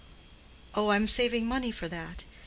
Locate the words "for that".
1.71-2.23